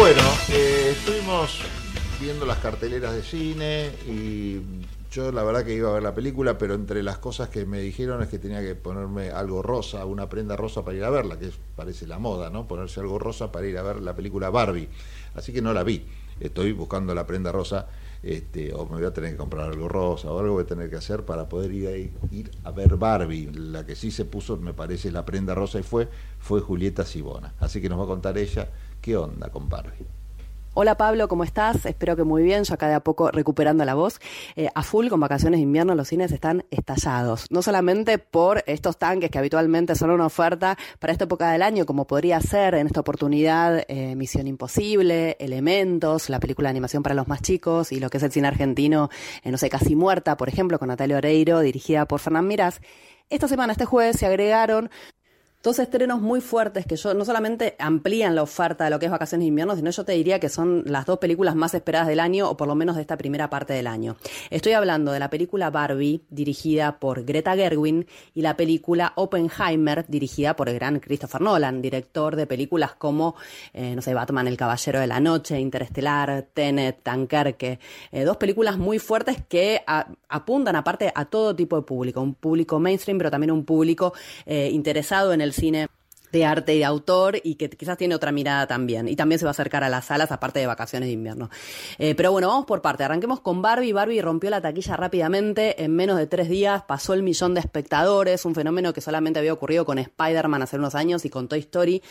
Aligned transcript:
Bueno, 0.00 0.22
eh, 0.48 0.94
estuvimos 0.96 1.60
viendo 2.18 2.46
las 2.46 2.56
carteleras 2.56 3.14
de 3.14 3.22
cine 3.22 3.90
y 4.08 4.62
yo 5.12 5.30
la 5.30 5.42
verdad 5.42 5.62
que 5.62 5.74
iba 5.74 5.90
a 5.90 5.92
ver 5.92 6.02
la 6.02 6.14
película, 6.14 6.56
pero 6.56 6.72
entre 6.72 7.02
las 7.02 7.18
cosas 7.18 7.50
que 7.50 7.66
me 7.66 7.80
dijeron 7.80 8.22
es 8.22 8.30
que 8.30 8.38
tenía 8.38 8.62
que 8.62 8.74
ponerme 8.74 9.28
algo 9.28 9.60
rosa, 9.60 10.06
una 10.06 10.30
prenda 10.30 10.56
rosa 10.56 10.86
para 10.86 10.96
ir 10.96 11.04
a 11.04 11.10
verla, 11.10 11.38
que 11.38 11.50
parece 11.76 12.06
la 12.06 12.18
moda, 12.18 12.48
¿no? 12.48 12.66
Ponerse 12.66 13.00
algo 13.00 13.18
rosa 13.18 13.52
para 13.52 13.66
ir 13.66 13.76
a 13.76 13.82
ver 13.82 14.00
la 14.00 14.16
película 14.16 14.48
Barbie. 14.48 14.88
Así 15.34 15.52
que 15.52 15.60
no 15.60 15.74
la 15.74 15.82
vi. 15.82 16.06
Estoy 16.40 16.72
buscando 16.72 17.14
la 17.14 17.26
prenda 17.26 17.52
rosa, 17.52 17.86
este, 18.22 18.72
o 18.72 18.86
me 18.86 18.96
voy 18.96 19.04
a 19.04 19.12
tener 19.12 19.32
que 19.32 19.36
comprar 19.36 19.68
algo 19.68 19.86
rosa 19.86 20.32
o 20.32 20.38
algo 20.38 20.54
voy 20.54 20.62
a 20.62 20.66
tener 20.66 20.88
que 20.88 20.96
hacer 20.96 21.26
para 21.26 21.46
poder 21.46 21.72
ir 21.72 21.88
a, 21.88 22.34
ir 22.34 22.50
a 22.64 22.70
ver 22.70 22.96
Barbie. 22.96 23.50
La 23.52 23.84
que 23.84 23.94
sí 23.94 24.10
se 24.10 24.24
puso, 24.24 24.56
me 24.56 24.72
parece, 24.72 25.12
la 25.12 25.26
prenda 25.26 25.54
rosa 25.54 25.78
y 25.78 25.82
fue, 25.82 26.08
fue 26.38 26.62
Julieta 26.62 27.04
Sibona. 27.04 27.52
Así 27.60 27.82
que 27.82 27.90
nos 27.90 27.98
va 28.00 28.04
a 28.04 28.06
contar 28.06 28.38
ella 28.38 28.70
qué 29.00 29.16
onda 29.16 29.48
con. 29.48 29.68
Hola 30.72 30.96
Pablo, 30.96 31.26
¿cómo 31.26 31.42
estás? 31.42 31.84
Espero 31.84 32.14
que 32.14 32.22
muy 32.22 32.42
bien, 32.42 32.62
yo 32.62 32.74
acá 32.74 32.88
de 32.88 32.94
a 32.94 33.00
poco 33.00 33.30
recuperando 33.30 33.84
la 33.84 33.94
voz. 33.94 34.20
Eh, 34.54 34.68
a 34.74 34.82
full 34.82 35.08
con 35.08 35.18
vacaciones 35.18 35.58
de 35.58 35.62
invierno 35.62 35.94
los 35.96 36.08
cines 36.08 36.30
están 36.30 36.64
estallados, 36.70 37.46
no 37.50 37.60
solamente 37.60 38.18
por 38.18 38.62
estos 38.66 38.96
tanques 38.96 39.30
que 39.30 39.38
habitualmente 39.38 39.96
son 39.96 40.10
una 40.10 40.26
oferta 40.26 40.78
para 41.00 41.12
esta 41.12 41.24
época 41.24 41.50
del 41.50 41.62
año, 41.62 41.86
como 41.86 42.06
podría 42.06 42.40
ser 42.40 42.74
en 42.74 42.86
esta 42.86 43.00
oportunidad 43.00 43.84
eh, 43.88 44.14
Misión 44.14 44.46
Imposible, 44.46 45.36
Elementos, 45.40 46.30
la 46.30 46.38
película 46.38 46.68
de 46.68 46.70
animación 46.70 47.02
para 47.02 47.16
los 47.16 47.26
más 47.26 47.42
chicos 47.42 47.90
y 47.90 47.98
lo 47.98 48.08
que 48.08 48.18
es 48.18 48.22
el 48.22 48.30
cine 48.30 48.46
argentino, 48.48 49.10
eh, 49.42 49.50
no 49.50 49.58
sé, 49.58 49.70
Casi 49.70 49.96
Muerta, 49.96 50.36
por 50.36 50.48
ejemplo, 50.48 50.78
con 50.78 50.88
Natalia 50.88 51.16
Oreiro, 51.16 51.60
dirigida 51.60 52.06
por 52.06 52.20
Fernán 52.20 52.46
Mirás. 52.46 52.80
Esta 53.28 53.48
semana, 53.48 53.72
este 53.72 53.84
jueves, 53.84 54.16
se 54.16 54.26
agregaron 54.26 54.90
Dos 55.62 55.78
estrenos 55.78 56.22
muy 56.22 56.40
fuertes 56.40 56.86
que 56.86 56.96
yo 56.96 57.12
no 57.12 57.22
solamente 57.26 57.76
amplían 57.78 58.34
la 58.34 58.42
oferta 58.42 58.84
de 58.84 58.90
lo 58.90 58.98
que 58.98 59.04
es 59.04 59.12
Vacaciones 59.12 59.44
de 59.44 59.48
Invierno, 59.48 59.76
sino 59.76 59.90
yo 59.90 60.06
te 60.06 60.12
diría 60.12 60.40
que 60.40 60.48
son 60.48 60.84
las 60.86 61.04
dos 61.04 61.18
películas 61.18 61.54
más 61.54 61.74
esperadas 61.74 62.08
del 62.08 62.18
año, 62.18 62.48
o 62.48 62.56
por 62.56 62.66
lo 62.66 62.74
menos 62.74 62.96
de 62.96 63.02
esta 63.02 63.18
primera 63.18 63.50
parte 63.50 63.74
del 63.74 63.86
año. 63.86 64.16
Estoy 64.48 64.72
hablando 64.72 65.12
de 65.12 65.18
la 65.18 65.28
película 65.28 65.68
Barbie, 65.68 66.22
dirigida 66.30 66.98
por 66.98 67.26
Greta 67.26 67.54
Gerwin, 67.56 68.06
y 68.32 68.40
la 68.40 68.56
película 68.56 69.12
Oppenheimer, 69.16 70.06
dirigida 70.08 70.56
por 70.56 70.70
el 70.70 70.76
gran 70.76 70.98
Christopher 70.98 71.42
Nolan, 71.42 71.82
director 71.82 72.36
de 72.36 72.46
películas 72.46 72.94
como, 72.94 73.34
eh, 73.74 73.94
no 73.94 74.00
sé, 74.00 74.14
Batman, 74.14 74.48
El 74.48 74.56
Caballero 74.56 74.98
de 74.98 75.08
la 75.08 75.20
Noche, 75.20 75.60
Interestelar, 75.60 76.46
Tenet, 76.54 77.02
Tankerque. 77.02 77.80
Eh, 78.12 78.24
dos 78.24 78.38
películas 78.38 78.78
muy 78.78 78.98
fuertes 78.98 79.36
que 79.46 79.82
apuntan 80.30 80.76
aparte 80.76 81.12
a 81.14 81.26
todo 81.26 81.54
tipo 81.54 81.76
de 81.76 81.82
público, 81.82 82.22
un 82.22 82.32
público 82.32 82.80
mainstream, 82.80 83.18
pero 83.18 83.30
también 83.30 83.50
un 83.50 83.66
público 83.66 84.14
eh, 84.46 84.70
interesado 84.72 85.34
en 85.34 85.42
el 85.42 85.49
cine 85.52 85.88
de 86.32 86.44
arte 86.44 86.74
y 86.74 86.78
de 86.78 86.84
autor 86.84 87.38
y 87.42 87.56
que 87.56 87.68
quizás 87.70 87.98
tiene 87.98 88.14
otra 88.14 88.32
mirada 88.32 88.66
también. 88.66 89.08
Y 89.08 89.16
también 89.16 89.38
se 89.38 89.44
va 89.44 89.50
a 89.50 89.52
acercar 89.52 89.84
a 89.84 89.88
las 89.88 90.06
salas, 90.06 90.30
aparte 90.32 90.60
de 90.60 90.66
vacaciones 90.66 91.08
de 91.08 91.12
invierno. 91.12 91.50
Eh, 91.98 92.14
pero 92.14 92.32
bueno, 92.32 92.48
vamos 92.48 92.66
por 92.66 92.82
parte. 92.82 93.04
Arranquemos 93.04 93.40
con 93.40 93.62
Barbie. 93.62 93.92
Barbie 93.92 94.22
rompió 94.22 94.50
la 94.50 94.60
taquilla 94.60 94.96
rápidamente. 94.96 95.82
En 95.82 95.94
menos 95.94 96.16
de 96.18 96.26
tres 96.26 96.48
días 96.48 96.82
pasó 96.84 97.14
el 97.14 97.22
millón 97.22 97.54
de 97.54 97.60
espectadores, 97.60 98.44
un 98.44 98.54
fenómeno 98.54 98.92
que 98.92 99.00
solamente 99.00 99.38
había 99.38 99.52
ocurrido 99.52 99.84
con 99.84 99.98
Spider-Man 99.98 100.62
hace 100.62 100.76
unos 100.76 100.94
años 100.94 101.24
y 101.24 101.30
con 101.30 101.48
Toy 101.48 101.60
Story. 101.60 102.02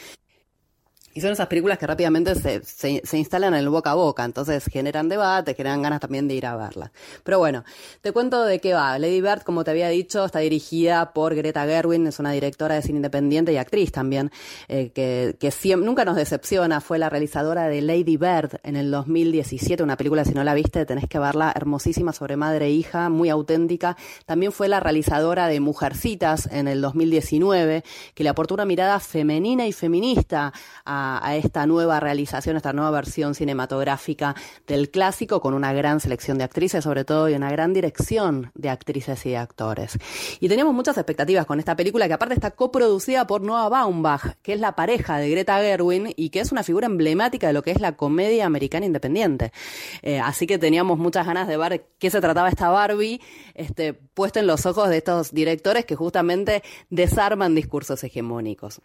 Y 1.19 1.21
son 1.21 1.33
esas 1.33 1.47
películas 1.47 1.77
que 1.77 1.85
rápidamente 1.85 2.33
se, 2.33 2.63
se, 2.63 3.17
instalan 3.17 3.53
en 3.53 3.59
el 3.59 3.67
boca 3.67 3.91
a 3.91 3.95
boca, 3.95 4.23
entonces 4.23 4.63
generan 4.71 5.09
debate, 5.09 5.53
generan 5.53 5.81
ganas 5.81 5.99
también 5.99 6.29
de 6.29 6.35
ir 6.35 6.45
a 6.45 6.55
verla. 6.55 6.93
Pero 7.25 7.39
bueno, 7.39 7.65
te 7.99 8.13
cuento 8.13 8.45
de 8.45 8.59
qué 8.61 8.73
va. 8.73 8.97
Lady 8.97 9.19
Bird, 9.19 9.41
como 9.41 9.65
te 9.65 9.71
había 9.71 9.89
dicho, 9.89 10.23
está 10.23 10.39
dirigida 10.39 11.11
por 11.11 11.35
Greta 11.35 11.65
Gerwin, 11.65 12.07
es 12.07 12.19
una 12.19 12.31
directora 12.31 12.75
de 12.75 12.83
cine 12.83 12.99
independiente 12.99 13.51
y 13.51 13.57
actriz 13.57 13.91
también, 13.91 14.31
eh, 14.69 14.93
que, 14.93 15.35
que 15.37 15.51
siempre, 15.51 15.85
nunca 15.85 16.05
nos 16.05 16.15
decepciona. 16.15 16.79
Fue 16.79 16.97
la 16.97 17.09
realizadora 17.09 17.67
de 17.67 17.81
Lady 17.81 18.15
Bird 18.15 18.61
en 18.63 18.77
el 18.77 18.89
2017, 18.89 19.83
una 19.83 19.97
película, 19.97 20.23
si 20.23 20.31
no 20.31 20.45
la 20.45 20.53
viste, 20.53 20.85
tenés 20.85 21.09
que 21.09 21.19
verla, 21.19 21.51
hermosísima 21.53 22.13
sobre 22.13 22.37
madre 22.37 22.67
e 22.67 22.71
hija, 22.71 23.09
muy 23.09 23.27
auténtica. 23.27 23.97
También 24.25 24.53
fue 24.53 24.69
la 24.69 24.79
realizadora 24.79 25.47
de 25.47 25.59
Mujercitas 25.59 26.47
en 26.49 26.69
el 26.69 26.79
2019, 26.79 27.83
que 28.13 28.23
le 28.23 28.29
aportó 28.29 28.53
una 28.53 28.63
mirada 28.63 29.01
femenina 29.01 29.67
y 29.67 29.73
feminista 29.73 30.53
a 30.85 31.08
a, 31.17 31.35
esta 31.35 31.65
nueva 31.65 31.99
realización, 31.99 32.57
esta 32.57 32.73
nueva 32.73 32.91
versión 32.91 33.35
cinematográfica 33.35 34.35
del 34.67 34.89
clásico, 34.89 35.41
con 35.41 35.53
una 35.53 35.73
gran 35.73 35.99
selección 35.99 36.37
de 36.37 36.43
actrices, 36.43 36.83
sobre 36.83 37.05
todo, 37.05 37.29
y 37.29 37.33
una 37.33 37.51
gran 37.51 37.73
dirección 37.73 38.51
de 38.55 38.69
actrices 38.69 39.25
y 39.25 39.31
de 39.31 39.37
actores. 39.37 39.97
Y 40.39 40.49
teníamos 40.49 40.73
muchas 40.73 40.97
expectativas 40.97 41.45
con 41.45 41.59
esta 41.59 41.75
película, 41.75 42.07
que 42.07 42.13
aparte 42.13 42.35
está 42.35 42.51
coproducida 42.51 43.25
por 43.27 43.41
Noah 43.41 43.69
Baumbach, 43.69 44.35
que 44.41 44.53
es 44.53 44.59
la 44.59 44.75
pareja 44.75 45.17
de 45.17 45.29
Greta 45.29 45.57
Gerwin 45.59 46.13
y 46.15 46.29
que 46.29 46.39
es 46.39 46.51
una 46.51 46.63
figura 46.63 46.87
emblemática 46.87 47.47
de 47.47 47.53
lo 47.53 47.63
que 47.63 47.71
es 47.71 47.81
la 47.81 47.95
comedia 47.95 48.45
americana 48.45 48.85
independiente. 48.85 49.51
Eh, 50.01 50.19
así 50.19 50.47
que 50.47 50.57
teníamos 50.57 50.97
muchas 50.97 51.25
ganas 51.25 51.47
de 51.47 51.57
ver 51.57 51.87
qué 51.97 52.09
se 52.09 52.21
trataba 52.21 52.49
esta 52.49 52.69
Barbie, 52.69 53.21
este, 53.53 53.93
puesto 53.93 54.39
en 54.39 54.47
los 54.47 54.65
ojos 54.65 54.89
de 54.89 54.97
estos 54.97 55.31
directores 55.33 55.85
que 55.85 55.95
justamente 55.95 56.63
desarman 56.89 57.55
discursos 57.55 58.03
hegemónicos. 58.03 58.81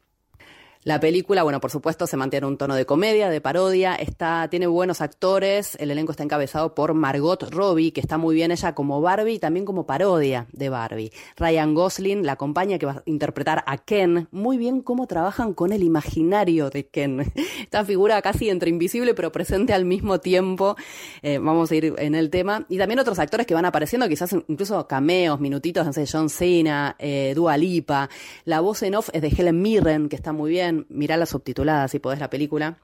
La 0.84 1.00
película, 1.00 1.42
bueno, 1.42 1.62
por 1.62 1.70
supuesto, 1.70 2.06
se 2.06 2.18
mantiene 2.18 2.46
un 2.46 2.58
tono 2.58 2.74
de 2.74 2.84
comedia, 2.84 3.30
de 3.30 3.40
parodia, 3.40 3.94
está, 3.94 4.48
tiene 4.50 4.66
buenos 4.66 5.00
actores, 5.00 5.78
el 5.80 5.90
elenco 5.90 6.12
está 6.12 6.24
encabezado 6.24 6.74
por 6.74 6.92
Margot 6.92 7.42
Robbie, 7.50 7.90
que 7.94 8.02
está 8.02 8.18
muy 8.18 8.34
bien 8.34 8.50
ella 8.50 8.74
como 8.74 9.00
Barbie 9.00 9.36
y 9.36 9.38
también 9.38 9.64
como 9.64 9.86
parodia 9.86 10.46
de 10.52 10.68
Barbie. 10.68 11.10
Ryan 11.38 11.72
Gosling 11.72 12.26
la 12.26 12.32
acompaña 12.32 12.76
que 12.78 12.84
va 12.84 12.92
a 12.92 13.02
interpretar 13.06 13.64
a 13.66 13.78
Ken, 13.78 14.28
muy 14.30 14.58
bien 14.58 14.82
cómo 14.82 15.06
trabajan 15.06 15.54
con 15.54 15.72
el 15.72 15.82
imaginario 15.82 16.68
de 16.68 16.86
Ken. 16.86 17.32
Esta 17.62 17.82
figura 17.86 18.20
casi 18.20 18.50
entre 18.50 18.68
invisible 18.68 19.14
pero 19.14 19.32
presente 19.32 19.72
al 19.72 19.86
mismo 19.86 20.20
tiempo. 20.20 20.76
Eh, 21.22 21.38
vamos 21.38 21.70
a 21.70 21.76
ir 21.76 21.94
en 21.96 22.14
el 22.14 22.28
tema. 22.28 22.66
Y 22.68 22.76
también 22.76 22.98
otros 22.98 23.18
actores 23.18 23.46
que 23.46 23.54
van 23.54 23.64
apareciendo, 23.64 24.06
quizás 24.06 24.34
incluso 24.48 24.86
cameos, 24.86 25.40
minutitos, 25.40 25.86
no 25.86 25.94
sé, 25.94 26.04
John 26.06 26.28
Cena, 26.28 26.94
eh, 26.98 27.32
Dua 27.34 27.56
Lipa. 27.56 28.10
La 28.44 28.60
voz 28.60 28.82
en 28.82 28.96
off 28.96 29.08
es 29.14 29.22
de 29.22 29.28
Helen 29.28 29.62
Mirren, 29.62 30.10
que 30.10 30.16
está 30.16 30.34
muy 30.34 30.50
bien 30.50 30.73
mirá 30.88 31.16
la 31.16 31.26
subtitulada 31.26 31.88
si 31.88 31.98
podés 31.98 32.20
la 32.20 32.30
película. 32.30 32.78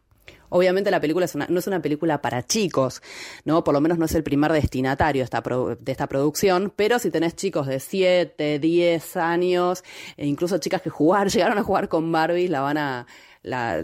Obviamente 0.48 0.90
la 0.90 1.00
película 1.00 1.26
no 1.48 1.58
es 1.58 1.66
una 1.66 1.80
película 1.80 2.20
para 2.20 2.44
chicos, 2.44 3.02
¿no? 3.44 3.62
Por 3.62 3.72
lo 3.72 3.80
menos 3.80 3.98
no 3.98 4.06
es 4.06 4.14
el 4.14 4.24
primer 4.24 4.52
destinatario 4.52 5.24
de 5.24 5.92
esta 5.92 6.08
producción, 6.08 6.72
pero 6.74 6.98
si 6.98 7.10
tenés 7.10 7.36
chicos 7.36 7.68
de 7.68 7.78
7, 7.78 8.58
10 8.58 9.16
años, 9.16 9.84
e 10.16 10.26
incluso 10.26 10.58
chicas 10.58 10.82
que 10.82 10.90
jugar, 10.90 11.28
llegaron 11.30 11.58
a 11.58 11.62
jugar 11.62 11.88
con 11.88 12.10
Barbie, 12.10 12.48
la 12.48 12.60
van 12.60 12.78
a, 12.78 13.06
la, 13.42 13.82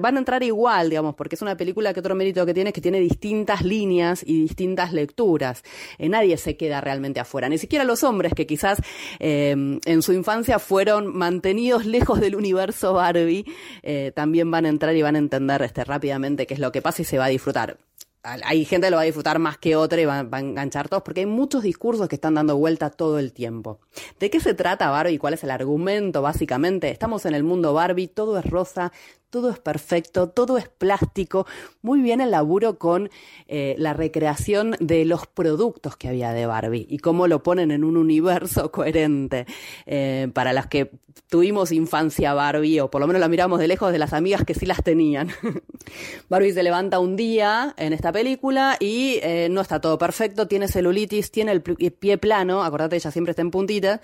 van 0.00 0.16
a 0.16 0.18
entrar 0.18 0.42
igual, 0.42 0.90
digamos, 0.90 1.14
porque 1.14 1.36
es 1.36 1.42
una 1.42 1.56
película 1.56 1.94
que 1.94 2.00
otro 2.00 2.14
mérito 2.14 2.44
que 2.44 2.54
tiene 2.54 2.70
es 2.70 2.74
que 2.74 2.80
tiene 2.80 3.00
distintas 3.00 3.62
líneas 3.62 4.22
y 4.26 4.42
distintas 4.42 4.92
lecturas. 4.92 5.62
Eh, 5.98 6.08
nadie 6.08 6.36
se 6.36 6.56
queda 6.56 6.80
realmente 6.80 7.20
afuera, 7.20 7.48
ni 7.48 7.58
siquiera 7.58 7.84
los 7.84 8.02
hombres 8.04 8.34
que 8.34 8.46
quizás 8.46 8.82
eh, 9.18 9.50
en 9.84 10.02
su 10.02 10.12
infancia 10.12 10.58
fueron 10.58 11.16
mantenidos 11.16 11.86
lejos 11.86 12.20
del 12.20 12.36
universo 12.36 12.92
Barbie, 12.94 13.44
eh, 13.82 14.12
también 14.14 14.50
van 14.50 14.66
a 14.66 14.68
entrar 14.68 14.94
y 14.94 15.02
van 15.02 15.16
a 15.16 15.18
entender 15.18 15.62
este, 15.62 15.84
rápidamente 15.84 16.46
qué 16.46 16.54
es 16.54 16.60
lo 16.60 16.72
que 16.72 16.82
pasa 16.82 17.02
y 17.02 17.04
se 17.04 17.18
va 17.18 17.26
a 17.26 17.28
disfrutar 17.28 17.78
hay 18.22 18.64
gente 18.64 18.86
que 18.86 18.90
lo 18.90 18.96
va 18.96 19.02
a 19.02 19.06
disfrutar 19.06 19.38
más 19.38 19.58
que 19.58 19.74
otra 19.74 20.00
y 20.00 20.04
va, 20.04 20.20
a 20.20 20.40
enganchar 20.40 20.88
todos, 20.88 21.02
porque 21.02 21.20
hay 21.20 21.26
muchos 21.26 21.62
discursos 21.62 22.08
que 22.08 22.14
están 22.14 22.34
dando 22.34 22.56
vuelta 22.56 22.90
todo 22.90 23.18
el 23.18 23.32
tiempo. 23.32 23.80
¿De 24.20 24.30
qué 24.30 24.40
se 24.40 24.54
trata 24.54 24.90
Barbie? 24.90 25.18
¿Cuál 25.18 25.34
es 25.34 25.42
el 25.42 25.50
argumento 25.50 26.22
básicamente? 26.22 26.90
Estamos 26.90 27.26
en 27.26 27.34
el 27.34 27.42
mundo 27.42 27.74
Barbie, 27.74 28.06
todo 28.06 28.38
es 28.38 28.46
rosa, 28.46 28.92
todo 29.32 29.48
es 29.48 29.58
perfecto, 29.58 30.28
todo 30.28 30.58
es 30.58 30.68
plástico. 30.68 31.46
Muy 31.80 32.02
bien 32.02 32.20
el 32.20 32.32
laburo 32.32 32.78
con 32.78 33.08
eh, 33.48 33.74
la 33.78 33.94
recreación 33.94 34.76
de 34.78 35.06
los 35.06 35.26
productos 35.26 35.96
que 35.96 36.08
había 36.08 36.34
de 36.34 36.44
Barbie 36.44 36.86
y 36.86 36.98
cómo 36.98 37.26
lo 37.26 37.42
ponen 37.42 37.70
en 37.70 37.82
un 37.82 37.96
universo 37.96 38.70
coherente. 38.70 39.46
Eh, 39.86 40.28
para 40.34 40.52
las 40.52 40.66
que 40.66 40.90
tuvimos 41.28 41.72
infancia 41.72 42.34
Barbie, 42.34 42.80
o 42.80 42.90
por 42.90 43.00
lo 43.00 43.06
menos 43.06 43.20
la 43.20 43.28
miramos 43.28 43.58
de 43.58 43.68
lejos 43.68 43.90
de 43.90 43.98
las 43.98 44.12
amigas 44.12 44.44
que 44.44 44.52
sí 44.52 44.66
las 44.66 44.82
tenían. 44.82 45.30
Barbie 46.28 46.52
se 46.52 46.62
levanta 46.62 46.98
un 46.98 47.16
día 47.16 47.74
en 47.78 47.94
esta 47.94 48.12
película 48.12 48.76
y 48.80 49.18
eh, 49.22 49.48
no 49.50 49.62
está 49.62 49.80
todo 49.80 49.96
perfecto, 49.96 50.46
tiene 50.46 50.68
celulitis, 50.68 51.30
tiene 51.30 51.52
el 51.52 51.62
pie 51.62 52.18
plano, 52.18 52.62
acordate, 52.62 52.96
ella 52.96 53.10
siempre 53.10 53.30
está 53.30 53.40
en 53.40 53.50
puntitas, 53.50 54.00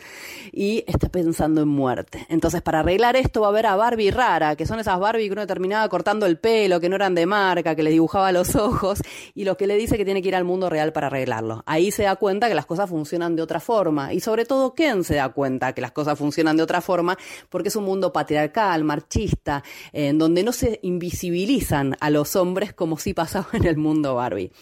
y 0.53 0.85
está 0.87 1.11
pensando 1.11 1.61
en 1.61 1.69
muerte. 1.69 2.27
Entonces, 2.31 2.63
para 2.63 2.81
arreglar 2.81 3.15
esto 3.17 3.43
va 3.43 3.49
a 3.49 3.53
ver 3.53 3.67
a 3.67 3.77
Barbie 3.77 4.11
rara, 4.11 4.57
que 4.57 4.65
son 4.65 4.81
esas 4.81 4.99
Barbie 4.99 5.18
y 5.25 5.27
que 5.27 5.33
uno 5.33 5.47
terminaba 5.47 5.89
cortando 5.89 6.27
el 6.27 6.39
pelo, 6.39 6.81
que 6.81 6.89
no 6.89 6.97
eran 6.97 7.15
de 7.15 7.27
marca, 7.27 7.75
que 7.75 7.83
le 7.83 7.91
dibujaba 7.91 8.33
los 8.33 8.57
ojos, 8.57 9.01
y 9.35 9.45
lo 9.45 9.57
que 9.57 9.67
le 9.67 9.77
dice 9.77 9.97
que 9.97 10.05
tiene 10.05 10.23
que 10.23 10.29
ir 10.29 10.37
al 10.37 10.45
mundo 10.45 10.69
real 10.71 10.93
para 10.93 11.09
arreglarlo. 11.09 11.63
Ahí 11.67 11.91
se 11.91 12.05
da 12.05 12.17
cuenta 12.17 12.49
que 12.49 12.55
las 12.55 12.67
cosas 12.67 12.89
funcionan 12.89 13.37
de 13.37 13.43
otra 13.43 13.61
forma. 13.61 14.13
Y 14.13 14.21
sobre 14.21 14.45
todo, 14.45 14.75
Ken 14.75 15.05
se 15.05 15.17
da 15.17 15.29
cuenta 15.31 15.73
que 15.73 15.81
las 15.81 15.93
cosas 15.93 16.19
funcionan 16.19 16.57
de 16.57 16.63
otra 16.63 16.81
forma, 16.81 17.17
porque 17.49 17.69
es 17.69 17.77
un 17.77 17.85
mundo 17.85 18.13
patriarcal, 18.13 18.85
marchista, 18.85 19.63
en 19.93 20.19
donde 20.19 20.43
no 20.43 20.53
se 20.53 20.81
invisibilizan 20.83 21.97
a 22.01 22.11
los 22.11 22.37
hombres 22.37 22.73
como 22.73 22.99
si 22.99 23.15
pasaba 23.15 23.49
en 23.53 23.67
el 23.67 23.77
mundo 23.77 24.15
Barbie. 24.15 24.53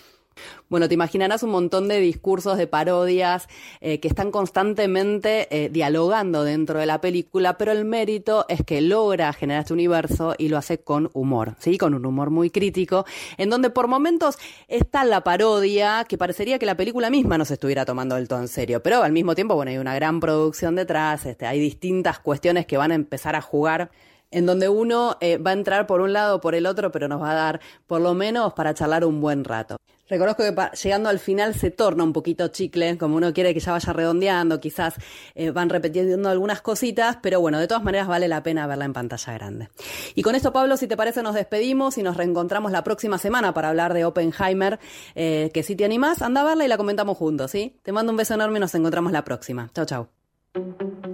Bueno, 0.69 0.88
te 0.88 0.94
imaginarás 0.94 1.43
un 1.44 1.50
montón 1.50 1.87
de 1.87 2.00
discursos, 2.00 2.59
de 2.59 2.67
parodias 2.67 3.49
eh, 3.81 4.00
que 4.00 4.09
están 4.09 4.31
constantemente 4.33 5.47
eh, 5.50 5.69
dialogando 5.69 6.43
dentro 6.43 6.81
de 6.81 6.87
la 6.87 7.00
película, 7.00 7.56
pero 7.56 7.73
el 7.73 7.85
mérito 7.85 8.47
es 8.49 8.62
que 8.65 8.81
logra 8.81 9.33
generar 9.33 9.61
este 9.61 9.75
universo 9.75 10.35
y 10.37 10.49
lo 10.49 10.59
hace 10.59 10.79
con 10.79 11.11
humor, 11.12 11.55
¿sí? 11.59 11.79
Con 11.79 11.94
un 11.94 12.05
humor 12.05 12.31
muy 12.31 12.50
crítico, 12.50 13.06
en 13.37 13.49
donde 13.49 13.71
por 13.71 13.87
momentos 13.87 14.38
está 14.67 15.05
la 15.05 15.23
parodia 15.23 16.05
que 16.09 16.19
parecería 16.19 16.59
que 16.59 16.67
la 16.67 16.77
película 16.77 17.11
misma 17.11 17.38
no 17.38 17.44
se 17.44 17.55
estuviera 17.55 17.85
tomando 17.85 18.17
del 18.17 18.27
todo 18.27 18.41
en 18.41 18.49
serio, 18.49 18.83
pero 18.83 19.03
al 19.03 19.12
mismo 19.12 19.35
tiempo, 19.35 19.55
bueno, 19.55 19.71
hay 19.71 19.79
una 19.79 19.94
gran 19.94 20.19
producción 20.19 20.75
detrás, 20.75 21.27
este, 21.27 21.47
hay 21.47 21.61
distintas 21.61 22.19
cuestiones 22.19 22.67
que 22.67 22.77
van 22.77 22.91
a 22.91 22.97
empezar 22.97 23.37
a 23.37 23.41
jugar 23.41 23.91
en 24.31 24.46
donde 24.46 24.69
uno 24.69 25.17
eh, 25.20 25.38
va 25.38 25.50
a 25.50 25.55
entrar 25.55 25.87
por 25.87 26.00
un 26.00 26.12
lado 26.12 26.37
o 26.37 26.40
por 26.40 26.55
el 26.55 26.67
otro, 26.67 26.90
pero 26.93 27.08
nos 27.08 27.23
va 27.23 27.32
a 27.32 27.34
dar 27.34 27.61
por 27.87 28.00
lo 28.00 28.14
menos 28.14 28.52
para 28.55 28.75
charlar 28.75 29.05
un 29.05 29.20
buen 29.20 29.44
rato. 29.44 29.76
Reconozco 30.08 30.44
que 30.44 30.55
llegando 30.82 31.08
al 31.08 31.19
final 31.19 31.55
se 31.55 31.73
torna 31.73 32.05
un 32.05 32.12
poquito 32.12 32.46
chicle, 32.49 32.96
como 32.96 33.17
uno 33.17 33.32
quiere 33.32 33.52
que 33.52 33.61
ya 33.61 33.73
vaya 33.73 33.93
redondeando, 33.93 34.61
quizás 34.61 34.94
eh, 35.34 35.50
van 35.50 35.69
repitiendo 35.69 36.28
algunas 36.28 36.61
cositas, 36.61 37.19
pero 37.20 37.40
bueno, 37.40 37.58
de 37.58 37.67
todas 37.67 37.82
maneras 37.82 38.06
vale 38.06 38.28
la 38.28 38.43
pena 38.43 38.67
verla 38.69 38.84
en 38.84 38.93
pantalla 38.93 39.32
grande. 39.32 39.69
Y 40.14 40.23
con 40.23 40.37
esto, 40.37 40.52
Pablo, 40.52 40.76
si 40.76 40.87
te 40.87 40.96
parece, 40.96 41.23
nos 41.23 41.34
despedimos 41.34 41.99
y 41.99 42.05
nos 42.05 42.17
reencontramos 42.17 42.70
la 42.70 42.84
próxima 42.84 43.19
semana 43.19 43.52
para 43.52 43.70
hablar 43.70 43.94
de 43.94 44.05
Oppenheimer, 44.05 44.78
eh, 45.17 45.50
que 45.52 45.64
si 45.64 45.75
te 45.75 45.84
animás, 45.84 46.23
anda 46.23 46.43
a 46.43 46.44
verla 46.44 46.64
y 46.64 46.69
la 46.69 46.76
comentamos 46.76 47.19
juntos, 47.19 47.50
¿sí? 47.50 47.81
Te 47.82 47.90
mando 47.90 48.12
un 48.12 48.17
beso 48.17 48.34
enorme 48.34 48.58
y 48.58 48.61
nos 48.61 48.75
encontramos 48.76 49.11
la 49.11 49.25
próxima. 49.25 49.70
Chao, 49.75 49.87
chao. 49.87 50.15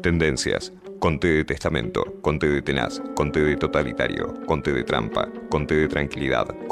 Tendencias. 0.03 0.73
Conté 1.01 1.39
de 1.39 1.45
testamento, 1.45 2.05
conté 2.23 2.49
de 2.49 2.63
tenaz, 2.63 3.03
conté 3.17 3.45
de 3.45 3.57
totalitario, 3.57 4.35
conté 4.47 4.73
de 4.73 4.85
trampa, 4.85 5.29
conté 5.51 5.75
de 5.81 5.89
tranquilidad, 5.89 6.55